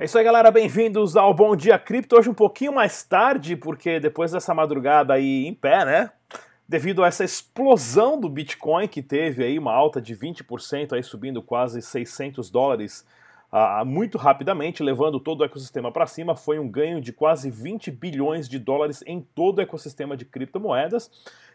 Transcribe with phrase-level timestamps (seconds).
[0.00, 0.50] É isso aí, galera.
[0.50, 2.16] Bem-vindos ao Bom Dia Cripto.
[2.16, 6.10] Hoje um pouquinho mais tarde, porque depois dessa madrugada aí em pé, né?
[6.66, 11.42] Devido a essa explosão do Bitcoin que teve aí uma alta de 20%, aí subindo
[11.42, 13.04] quase 600 dólares
[13.52, 17.90] uh, muito rapidamente, levando todo o ecossistema para cima, foi um ganho de quase 20
[17.90, 21.10] bilhões de dólares em todo o ecossistema de criptomoedas.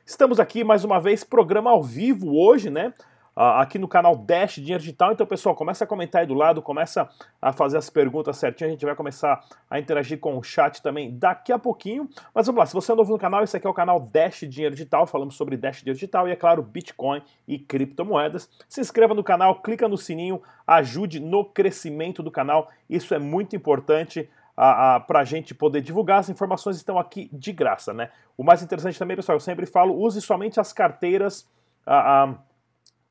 [0.05, 2.93] Estamos aqui mais uma vez, programa ao vivo hoje, né?
[3.35, 5.11] Aqui no canal Dash Dinheiro Digital.
[5.11, 7.09] Então, pessoal, começa a comentar aí do lado, começa
[7.41, 8.69] a fazer as perguntas certinho.
[8.69, 12.09] A gente vai começar a interagir com o chat também daqui a pouquinho.
[12.33, 14.45] Mas vamos lá, se você é novo no canal, esse aqui é o canal Dash
[14.47, 15.05] Dinheiro Digital.
[15.05, 18.49] Falamos sobre Dash Dinheiro Digital e, é claro, Bitcoin e criptomoedas.
[18.69, 22.69] Se inscreva no canal, clica no sininho, ajude no crescimento do canal.
[22.89, 24.29] Isso é muito importante.
[24.55, 26.19] para a gente poder divulgar.
[26.19, 28.09] As informações estão aqui de graça, né?
[28.37, 31.47] O mais interessante também, pessoal, eu sempre falo, use somente as carteiras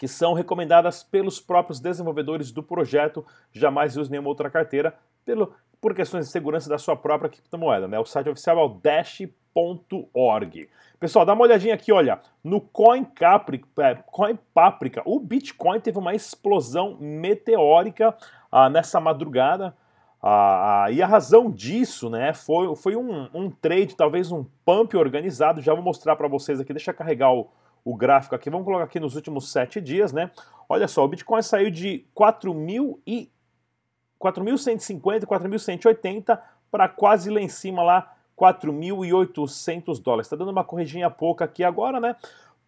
[0.05, 5.95] que são recomendadas pelos próprios desenvolvedores do projeto, jamais use nenhuma outra carteira, pelo, por
[5.95, 7.89] questões de segurança da sua própria criptomoeda.
[7.89, 7.99] Né?
[7.99, 10.69] O site oficial é o dash.org.
[11.01, 13.07] Pessoal, dá uma olhadinha aqui, olha, no Coin
[13.79, 18.15] é, Coin Paprika, o Bitcoin teve uma explosão meteórica
[18.53, 19.75] ah, nessa madrugada.
[20.23, 24.95] Ah, ah, e a razão disso né, foi, foi um, um trade, talvez um pump
[24.99, 25.63] organizado.
[25.63, 27.49] Já vou mostrar para vocês aqui, deixa eu carregar o,
[27.85, 30.31] o gráfico aqui, vamos colocar aqui nos últimos sete dias, né?
[30.69, 33.27] Olha só, o Bitcoin saiu de 4.150,
[35.27, 40.27] 4.180 para quase lá em cima lá 4.800 dólares.
[40.27, 42.17] Está dando uma corridinha pouca aqui agora, né?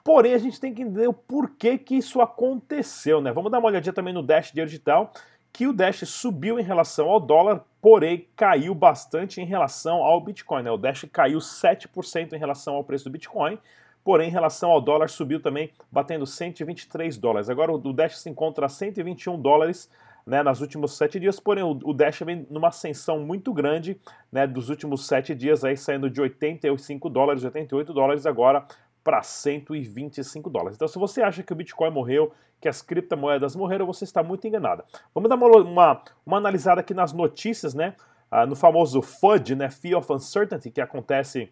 [0.05, 3.33] Porém, a gente tem que entender o porquê que isso aconteceu, né?
[3.33, 5.11] Vamos dar uma olhadinha também no Dash Digital,
[5.53, 10.63] que o Dash subiu em relação ao dólar, porém caiu bastante em relação ao Bitcoin,
[10.63, 10.71] né?
[10.71, 13.59] O Dash caiu 7% em relação ao preço do Bitcoin,
[14.07, 17.51] Porém, em relação ao dólar, subiu também, batendo 123 dólares.
[17.51, 19.91] Agora o Dash se encontra a 121 dólares
[20.25, 24.47] né, nos últimos sete dias, porém o, o Dash vem numa ascensão muito grande né,
[24.47, 28.65] dos últimos sete dias, aí saindo de 85 dólares, 88 dólares agora
[29.03, 30.77] para 125 dólares.
[30.77, 34.47] Então, se você acha que o Bitcoin morreu, que as criptomoedas morreram, você está muito
[34.47, 34.85] enganada.
[35.13, 37.97] Vamos dar uma, uma, uma analisada aqui nas notícias, né?
[38.31, 39.69] Ah, no famoso FUD, né?
[39.69, 41.51] Fear of Uncertainty, que acontece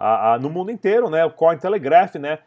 [0.00, 1.22] a, a, no mundo inteiro, né?
[1.26, 2.38] O Cointelegraph, né?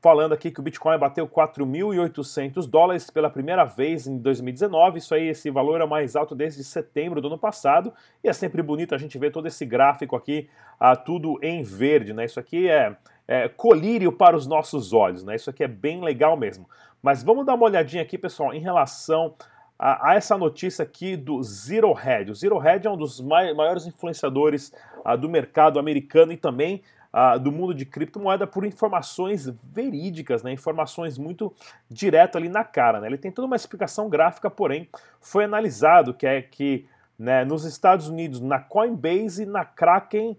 [0.00, 4.98] Falando aqui que o Bitcoin bateu 4.800 dólares pela primeira vez em 2019.
[4.98, 7.92] Isso aí, esse valor é mais alto desde setembro do ano passado.
[8.24, 10.48] E é sempre bonito a gente ver todo esse gráfico aqui,
[10.80, 12.24] ah, tudo em verde, né?
[12.24, 15.36] Isso aqui é, é colírio para os nossos olhos, né?
[15.36, 16.66] Isso aqui é bem legal mesmo.
[17.02, 19.34] Mas vamos dar uma olhadinha aqui, pessoal, em relação
[19.78, 22.32] a, essa notícia aqui do Zero Hedge.
[22.32, 24.72] O Zero Hedge é um dos mai, maiores influenciadores
[25.06, 30.52] uh, do mercado americano e também uh, do mundo de criptomoeda por informações verídicas, né,
[30.52, 31.54] informações muito
[31.88, 33.00] direto ali na cara.
[33.00, 33.06] Né.
[33.06, 34.88] Ele tem toda uma explicação gráfica, porém
[35.20, 40.36] foi analisado que é que né, nos Estados Unidos, na Coinbase, na Kraken,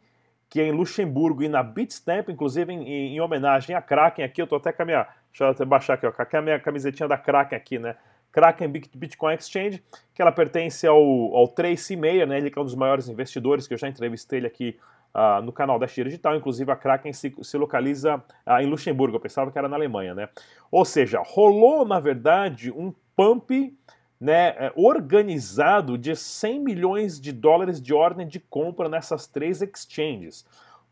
[0.49, 4.47] que é em Luxemburgo, e na Bitstamp, inclusive em, em homenagem à Kraken, aqui eu
[4.47, 7.07] tô até com a minha, deixa eu até baixar aqui, ó, com a minha camisetinha
[7.07, 7.95] da Kraken aqui, né,
[8.31, 10.97] Kraken Bitcoin Exchange, que ela pertence ao,
[11.35, 14.39] ao Tracy Meyer, né, ele que é um dos maiores investidores, que eu já entrevistei
[14.39, 14.77] ele aqui
[15.13, 19.17] uh, no canal da Shira Digital, inclusive a Kraken se, se localiza uh, em Luxemburgo,
[19.17, 20.29] eu pensava que era na Alemanha, né?
[20.71, 23.75] Ou seja, rolou, na verdade, um pump
[24.19, 30.45] né, é, organizado de 100 milhões de dólares de ordem de compra nessas três exchanges.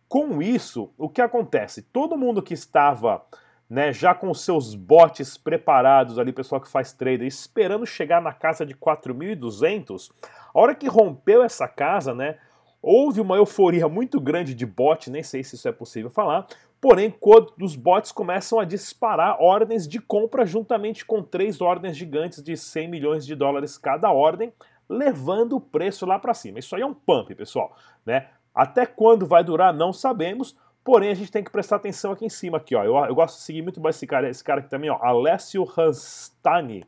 [0.08, 1.82] Com isso, o que acontece?
[1.82, 3.22] Todo mundo que estava
[3.70, 8.66] né, já com seus bots preparados ali, pessoal que faz trader, esperando chegar na casa
[8.66, 10.12] de 4.200,
[10.54, 12.38] a hora que rompeu essa casa, né,
[12.82, 16.48] houve uma euforia muito grande de bot, nem sei se isso é possível falar,
[16.80, 22.42] porém, quando os bots começam a disparar ordens de compra juntamente com três ordens gigantes
[22.42, 24.54] de 100 milhões de dólares cada ordem,
[24.88, 26.60] levando o preço lá para cima.
[26.60, 27.76] Isso aí é um pump, pessoal,
[28.06, 28.28] né?
[28.56, 30.56] Até quando vai durar, não sabemos,
[30.88, 32.82] Porém, a gente tem que prestar atenção aqui em cima, aqui, ó.
[32.82, 34.98] Eu, eu gosto de seguir muito mais esse cara, esse cara aqui também, ó.
[35.02, 36.86] Alessio Rastani.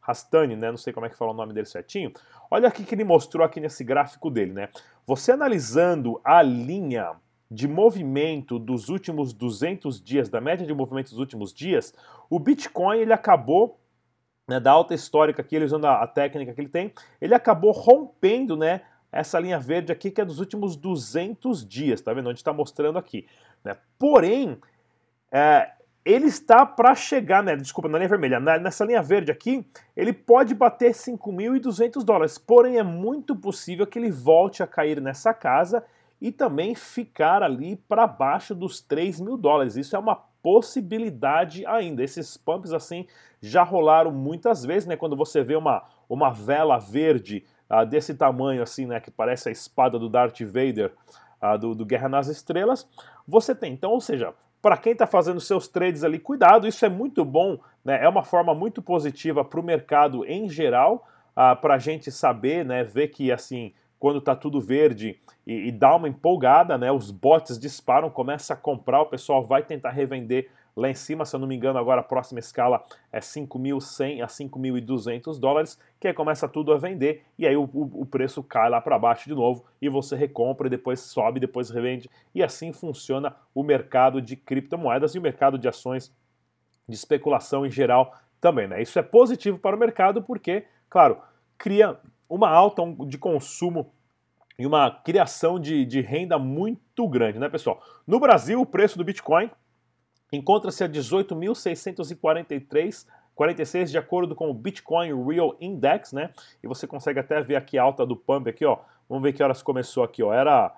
[0.00, 0.70] Rastani, né?
[0.70, 2.14] Não sei como é que fala o nome dele certinho.
[2.50, 4.70] Olha aqui que ele mostrou aqui nesse gráfico dele, né?
[5.06, 7.12] Você analisando a linha
[7.50, 11.92] de movimento dos últimos 200 dias, da média de movimento dos últimos dias,
[12.30, 13.78] o Bitcoin ele acabou
[14.48, 16.90] né, da alta histórica aqui, ele usando a, a, técnica que ele tem,
[17.20, 18.80] ele acabou rompendo, né,
[19.12, 22.30] essa linha verde aqui que é dos últimos 200 dias, tá vendo?
[22.30, 23.26] Onde está mostrando aqui.
[23.62, 23.76] Né?
[23.98, 24.58] Porém,
[25.30, 25.70] é,
[26.04, 27.54] ele está para chegar, né?
[27.54, 29.64] Desculpa, na linha vermelha, nessa linha verde aqui,
[29.94, 32.38] ele pode bater 5.200 dólares.
[32.38, 35.84] Porém, é muito possível que ele volte a cair nessa casa
[36.20, 39.76] e também ficar ali para baixo dos 3 mil dólares.
[39.76, 42.02] Isso é uma possibilidade ainda.
[42.02, 43.06] Esses pumps assim
[43.40, 44.96] já rolaram muitas vezes, né?
[44.96, 49.52] Quando você vê uma, uma vela verde uh, desse tamanho assim, né, que parece a
[49.52, 50.92] espada do Darth Vader
[51.42, 52.86] uh, do, do Guerra nas Estrelas,
[53.26, 53.72] você tem.
[53.72, 57.58] Então, ou seja, para quem está fazendo seus trades ali, cuidado, isso é muito bom,
[57.84, 62.10] né, é uma forma muito positiva para o mercado em geral, uh, para a gente
[62.10, 65.16] saber, né, ver que assim quando está tudo verde
[65.46, 66.90] e, e, dá uma empolgada, né?
[66.90, 71.36] Os bots disparam, começa a comprar, o pessoal vai tentar revender lá em cima, se
[71.36, 72.82] eu não me engano, agora a próxima escala
[73.12, 78.02] é 5.100 a 5.200 dólares, que aí começa tudo a vender e aí o, o,
[78.02, 81.70] o preço cai lá para baixo de novo e você recompra e depois sobe, depois
[81.70, 86.14] revende e assim funciona o mercado de criptomoedas e o mercado de ações
[86.88, 88.82] de especulação em geral também, né?
[88.82, 91.18] Isso é positivo para o mercado porque, claro,
[91.56, 91.96] cria
[92.28, 93.92] uma alta de consumo
[94.58, 97.80] e uma criação de, de renda muito grande, né, pessoal?
[98.06, 99.50] No Brasil, o preço do Bitcoin
[100.32, 106.30] encontra-se a 18.643 46 de acordo com o Bitcoin Real Index, né?
[106.62, 108.78] E você consegue até ver aqui a alta do pump aqui, ó.
[109.08, 110.32] Vamos ver que horas começou aqui, ó.
[110.32, 110.74] Era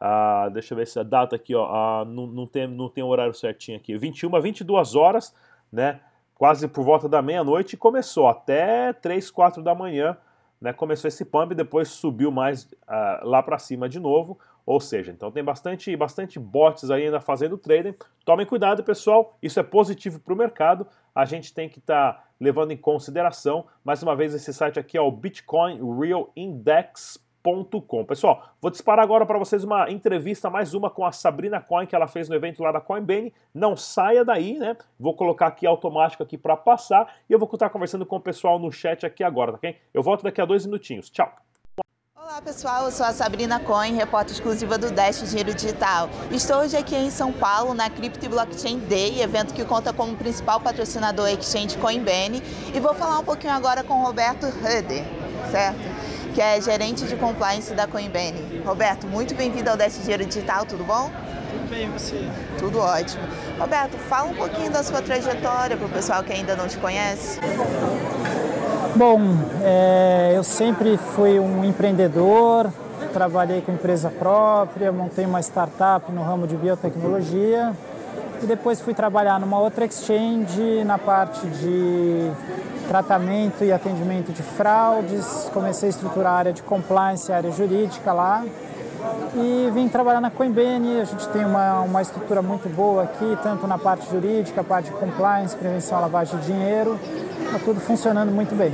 [0.00, 3.02] ah, deixa eu ver se a data aqui, ó, ah, não, não, tem, não tem
[3.02, 3.96] o horário certinho aqui.
[3.96, 5.34] 21 a 22 horas,
[5.72, 6.00] né?
[6.34, 10.16] Quase por volta da meia-noite começou até 3, 4 da manhã,
[10.60, 10.72] né?
[10.72, 14.38] Começou esse pump depois subiu mais ah, lá para cima de novo.
[14.66, 17.94] Ou seja, então tem bastante, bastante bots ainda fazendo trading.
[18.24, 20.84] Tomem cuidado, pessoal, isso é positivo para o mercado.
[21.14, 23.64] A gente tem que estar tá levando em consideração.
[23.84, 28.04] Mais uma vez, esse site aqui é o bitcoinrealindex.com.
[28.04, 31.94] Pessoal, vou disparar agora para vocês uma entrevista, mais uma com a Sabrina Coin que
[31.94, 33.32] ela fez no evento lá da Coinbase.
[33.54, 34.76] Não saia daí, né?
[34.98, 38.58] Vou colocar aqui automático aqui para passar e eu vou estar conversando com o pessoal
[38.58, 39.76] no chat aqui agora, tá ok?
[39.94, 41.08] Eu volto daqui a dois minutinhos.
[41.08, 41.45] Tchau!
[42.36, 46.10] Olá pessoal, eu sou a Sabrina Cohen, repórter exclusiva do Dash Dinheiro Digital.
[46.30, 50.60] Estou hoje aqui em São Paulo na Crypto Blockchain Day, evento que conta como principal
[50.60, 52.42] patrocinador Exchange Coinbase
[52.74, 55.02] e vou falar um pouquinho agora com o Roberto Huder,
[55.50, 55.78] certo?
[56.34, 58.60] Que é gerente de compliance da Coinbase.
[58.66, 61.10] Roberto, muito bem-vindo ao Dash Dinheiro Digital, tudo bom?
[61.50, 62.20] Tudo bem, você?
[62.58, 63.22] Tudo ótimo.
[63.58, 67.40] Roberto, fala um pouquinho da sua trajetória para o pessoal que ainda não te conhece.
[68.96, 69.20] Bom,
[69.62, 72.72] é, eu sempre fui um empreendedor,
[73.12, 77.74] trabalhei com empresa própria, montei uma startup no ramo de biotecnologia
[78.42, 82.30] e depois fui trabalhar numa outra exchange na parte de
[82.88, 85.50] tratamento e atendimento de fraudes.
[85.52, 88.46] Comecei a estruturar a área de compliance, a área jurídica lá
[89.34, 91.00] e vim trabalhar na Coinbase.
[91.02, 94.96] A gente tem uma, uma estrutura muito boa aqui, tanto na parte jurídica, parte de
[94.96, 96.98] compliance, prevenção à lavagem de dinheiro
[97.46, 98.72] está tudo funcionando muito bem.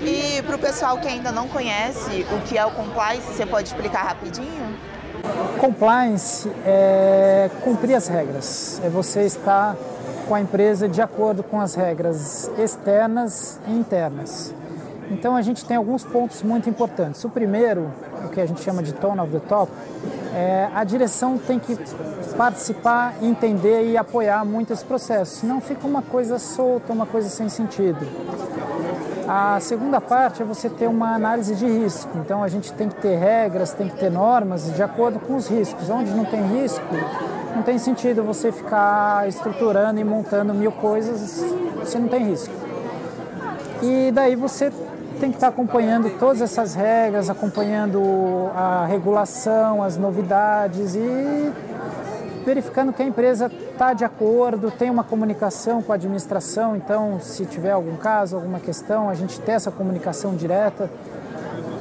[0.00, 3.68] E para o pessoal que ainda não conhece o que é o compliance, você pode
[3.68, 4.76] explicar rapidinho?
[5.58, 9.76] Compliance é cumprir as regras, é você estar
[10.26, 14.54] com a empresa de acordo com as regras externas e internas.
[15.10, 17.22] Então a gente tem alguns pontos muito importantes.
[17.24, 17.90] O primeiro,
[18.24, 19.70] o que a gente chama de tone of the top,
[20.34, 21.78] é, a direção tem que
[22.36, 27.48] participar, entender e apoiar muito esse processo, senão fica uma coisa solta, uma coisa sem
[27.48, 28.04] sentido.
[29.26, 32.10] A segunda parte é você ter uma análise de risco.
[32.18, 35.48] Então a gente tem que ter regras, tem que ter normas de acordo com os
[35.48, 35.88] riscos.
[35.88, 36.84] Onde não tem risco,
[37.56, 41.42] não tem sentido você ficar estruturando e montando mil coisas
[41.84, 42.52] se não tem risco.
[43.82, 44.70] E daí você
[45.24, 51.50] tem que estar acompanhando todas essas regras, acompanhando a regulação, as novidades e
[52.44, 57.46] verificando que a empresa está de acordo, tem uma comunicação com a administração, então se
[57.46, 60.90] tiver algum caso, alguma questão, a gente tem essa comunicação direta.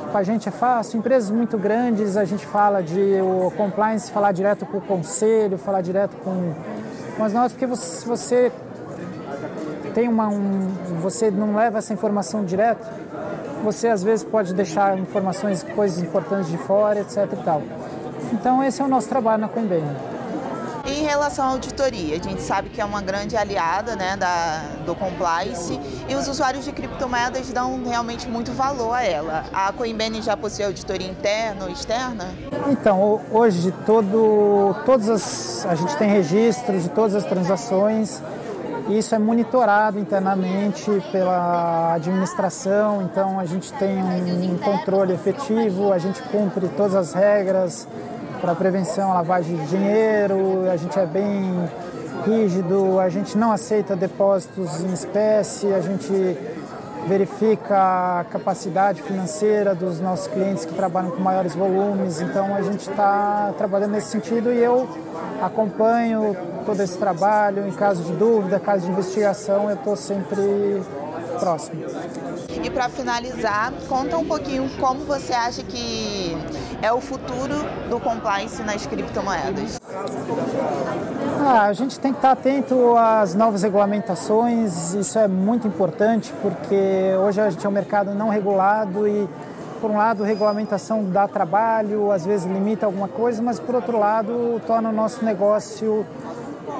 [0.09, 4.31] Com a gente é fácil, empresas muito grandes, a gente fala de o compliance, falar
[4.31, 6.53] direto com o conselho, falar direto com,
[7.17, 8.51] com as notas, porque você, você
[9.93, 10.69] tem uma, um,
[11.01, 13.03] você não leva essa informação direto,
[13.63, 17.61] você às vezes pode deixar informações, coisas importantes de fora, etc e tal.
[18.33, 20.13] Então esse é o nosso trabalho na Coinbase.
[20.85, 24.93] Em relação à auditoria, a gente sabe que é uma grande aliada né, da, do
[24.93, 25.79] compliance
[26.09, 29.45] e os usuários de criptomoedas dão realmente muito valor a ela.
[29.53, 32.27] A Coinbase já possui auditoria interna ou externa?
[32.69, 38.21] Então, hoje todo, todas as, a gente tem registros de todas as transações
[38.89, 46.21] isso é monitorado internamente pela administração, então a gente tem um controle efetivo, a gente
[46.23, 47.87] cumpre todas as regras
[48.41, 51.69] para prevenção à lavagem de dinheiro, a gente é bem
[52.25, 56.37] rígido, a gente não aceita depósitos em espécie, a gente
[57.07, 62.89] verifica a capacidade financeira dos nossos clientes que trabalham com maiores volumes, então a gente
[62.89, 64.87] está trabalhando nesse sentido e eu
[65.41, 67.67] acompanho todo esse trabalho.
[67.67, 70.81] Em caso de dúvida, caso de investigação, eu estou sempre
[71.39, 71.83] próximo.
[72.63, 76.37] E para finalizar, conta um pouquinho como você acha que
[76.81, 77.55] é o futuro
[77.89, 79.79] do compliance nas criptomoedas.
[81.45, 87.13] Ah, a gente tem que estar atento às novas regulamentações, isso é muito importante porque
[87.19, 89.27] hoje a gente é um mercado não regulado e
[89.81, 94.61] por um lado, regulamentação dá trabalho, às vezes limita alguma coisa, mas por outro lado,
[94.65, 96.05] torna o nosso negócio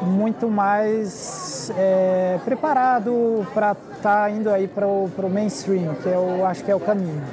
[0.03, 6.63] muito mais é, preparado para estar tá indo aí para o mainstream, que eu acho
[6.63, 7.23] que é o caminho.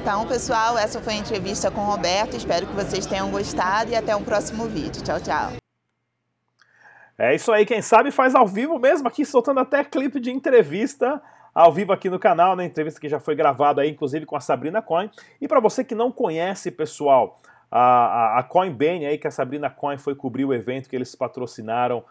[0.00, 2.36] Então, pessoal, essa foi a entrevista com o Roberto.
[2.36, 5.02] Espero que vocês tenham gostado e até um próximo vídeo.
[5.02, 5.52] Tchau, tchau.
[7.18, 11.20] É isso aí, quem sabe faz ao vivo mesmo, aqui soltando até clipe de entrevista
[11.52, 12.64] ao vivo aqui no canal, né?
[12.64, 15.10] Entrevista que já foi gravada aí, inclusive com a Sabrina Coin.
[15.40, 19.98] E para você que não conhece, pessoal, a, a, Coinbase aí, que a Sabrina Coin
[19.98, 22.04] foi cobrir o evento que eles patrocinaram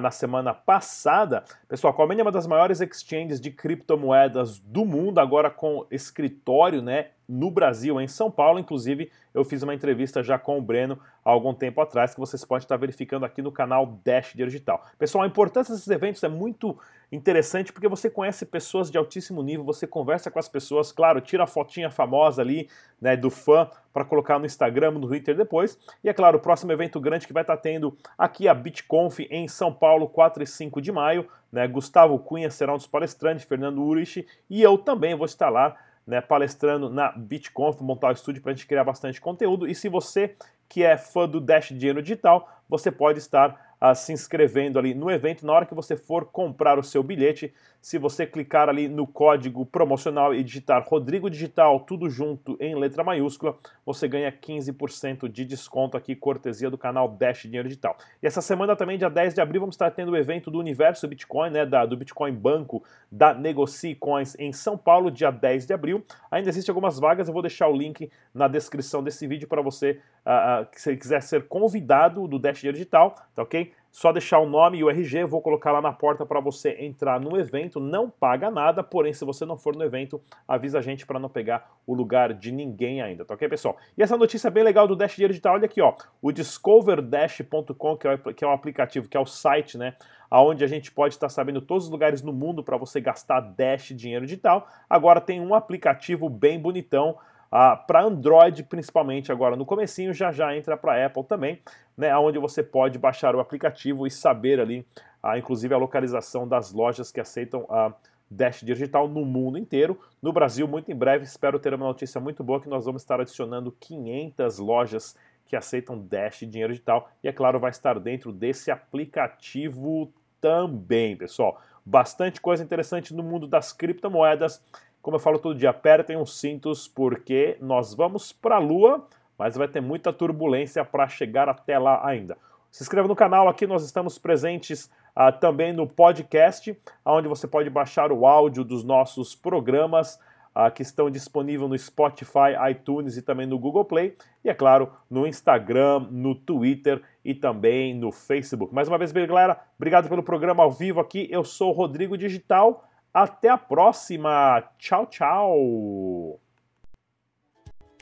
[0.00, 1.42] na semana passada.
[1.68, 6.80] Pessoal, a Coinbase é uma das maiores exchanges de criptomoedas do mundo, agora com escritório,
[6.80, 7.08] né?
[7.28, 8.58] No Brasil, em São Paulo.
[8.58, 12.44] Inclusive, eu fiz uma entrevista já com o Breno há algum tempo atrás, que vocês
[12.44, 14.84] podem estar verificando aqui no canal Dash Digital.
[14.98, 16.78] Pessoal, a importância desses eventos é muito
[17.10, 21.44] interessante porque você conhece pessoas de altíssimo nível, você conversa com as pessoas, claro, tira
[21.44, 22.68] a fotinha famosa ali
[23.00, 25.78] né, do fã para colocar no Instagram, no Twitter depois.
[26.02, 29.46] E é claro, o próximo evento grande que vai estar tendo aqui a BitConf em
[29.46, 31.28] São Paulo, 4 e 5 de maio.
[31.52, 35.76] Né, Gustavo Cunha será um dos palestrantes, Fernando Urich e eu também vou estar lá
[36.06, 39.66] né, palestrando na BitConf, montar o estúdio para a gente criar bastante conteúdo.
[39.66, 40.36] E se você
[40.68, 45.44] que é fã do Dash Dinheiro Digital, você pode estar se inscrevendo ali no evento.
[45.44, 49.66] Na hora que você for comprar o seu bilhete, se você clicar ali no código
[49.66, 55.96] promocional e digitar Rodrigo Digital, tudo junto em letra maiúscula, você ganha 15% de desconto
[55.96, 57.96] aqui, cortesia do canal Dash Dinheiro Digital.
[58.22, 61.08] E essa semana também, dia 10 de abril, vamos estar tendo o evento do Universo
[61.08, 65.72] Bitcoin, né, da, do Bitcoin Banco, da Negocie Coins em São Paulo, dia 10 de
[65.72, 66.04] abril.
[66.30, 69.98] Ainda existem algumas vagas, eu vou deixar o link na descrição desse vídeo para você,
[70.24, 73.71] uh, uh, se quiser ser convidado do Dash Dinheiro Digital, tá ok?
[73.92, 77.20] Só deixar o nome e o RG, vou colocar lá na porta para você entrar
[77.20, 80.18] no evento, não paga nada, porém se você não for no evento,
[80.48, 83.76] avisa a gente para não pegar o lugar de ninguém ainda, tá ok, pessoal?
[83.96, 88.08] E essa notícia bem legal do Dash Dinheiro Digital, olha aqui, ó, o discoverdash.com, que,
[88.08, 89.94] é, que é um aplicativo, que é o site, né,
[90.30, 93.88] onde a gente pode estar sabendo todos os lugares no mundo para você gastar Dash
[93.88, 97.18] dinheiro digital, agora tem um aplicativo bem bonitão,
[97.52, 101.60] ah, para Android principalmente agora no comecinho, já já entra para Apple também,
[101.94, 104.86] né, onde você pode baixar o aplicativo e saber ali,
[105.22, 107.92] ah, inclusive a localização das lojas que aceitam a
[108.30, 110.00] Dash Digital no mundo inteiro.
[110.22, 113.20] No Brasil, muito em breve, espero ter uma notícia muito boa que nós vamos estar
[113.20, 115.14] adicionando 500 lojas
[115.46, 121.60] que aceitam Dash Dinheiro Digital e, é claro, vai estar dentro desse aplicativo também, pessoal.
[121.84, 124.62] Bastante coisa interessante no mundo das criptomoedas.
[125.02, 129.04] Como eu falo todo dia, apertem os cintos porque nós vamos para a Lua,
[129.36, 132.38] mas vai ter muita turbulência para chegar até lá ainda.
[132.70, 137.68] Se inscreva no canal, aqui nós estamos presentes uh, também no podcast, onde você pode
[137.68, 140.20] baixar o áudio dos nossos programas
[140.54, 144.16] uh, que estão disponíveis no Spotify, iTunes e também no Google Play.
[144.44, 148.72] E é claro, no Instagram, no Twitter e também no Facebook.
[148.72, 151.26] Mais uma vez, galera, obrigado pelo programa ao vivo aqui.
[151.28, 152.88] Eu sou o Rodrigo Digital.
[153.12, 154.62] Até a próxima.
[154.78, 156.40] Tchau, tchau.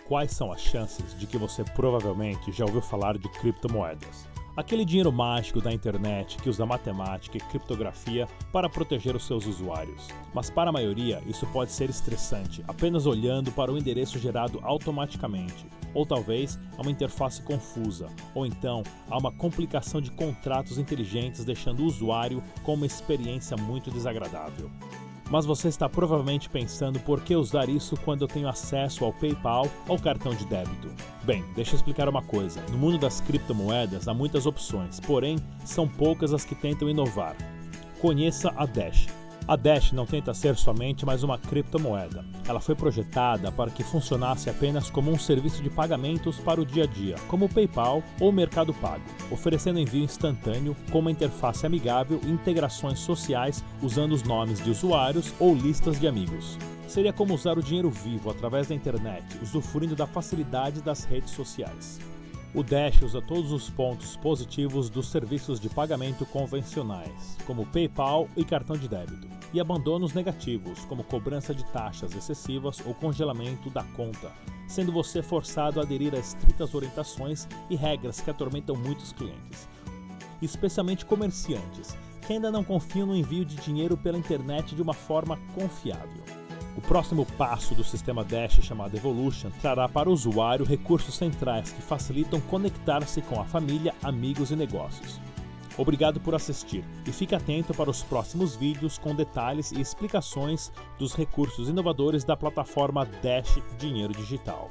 [0.07, 4.30] Quais são as chances de que você provavelmente já ouviu falar de criptomoedas?
[4.57, 10.09] Aquele dinheiro mágico da internet que usa matemática e criptografia para proteger os seus usuários.
[10.35, 15.67] Mas para a maioria, isso pode ser estressante, apenas olhando para o endereço gerado automaticamente.
[15.95, 21.81] Ou talvez há uma interface confusa, ou então há uma complicação de contratos inteligentes deixando
[21.81, 24.71] o usuário com uma experiência muito desagradável.
[25.31, 29.67] Mas você está provavelmente pensando por que usar isso quando eu tenho acesso ao PayPal
[29.87, 30.91] ou cartão de débito.
[31.23, 32.61] Bem, deixa eu explicar uma coisa.
[32.71, 37.37] No mundo das criptomoedas há muitas opções, porém são poucas as que tentam inovar.
[38.01, 39.20] Conheça a Dash.
[39.51, 42.25] A Dash não tenta ser somente mais uma criptomoeda.
[42.47, 46.85] Ela foi projetada para que funcionasse apenas como um serviço de pagamentos para o dia
[46.85, 51.67] a dia, como o PayPal ou o Mercado Pago, oferecendo envio instantâneo com uma interface
[51.67, 56.57] amigável e integrações sociais usando os nomes de usuários ou listas de amigos.
[56.87, 61.99] Seria como usar o dinheiro vivo através da internet, usufruindo da facilidade das redes sociais.
[62.53, 68.45] O Dash usa todos os pontos positivos dos serviços de pagamento convencionais, como PayPal e
[68.45, 73.83] cartão de débito, e abandona os negativos, como cobrança de taxas excessivas ou congelamento da
[73.83, 74.33] conta,
[74.69, 79.69] sendo você forçado a aderir a estritas orientações e regras que atormentam muitos clientes,
[80.41, 85.39] especialmente comerciantes, que ainda não confiam no envio de dinheiro pela internet de uma forma
[85.55, 86.23] confiável.
[86.77, 91.83] O próximo passo do sistema Dash chamado Evolution trará para o usuário recursos centrais que
[91.83, 95.21] facilitam conectar-se com a família, amigos e negócios.
[95.81, 101.15] Obrigado por assistir e fique atento para os próximos vídeos com detalhes e explicações dos
[101.15, 104.69] recursos inovadores da plataforma Dash Dinheiro Digital.